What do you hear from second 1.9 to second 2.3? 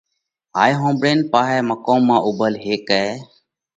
مانه